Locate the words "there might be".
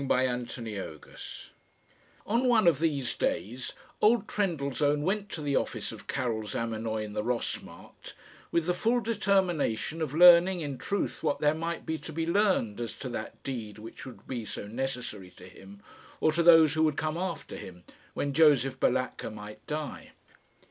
11.39-11.99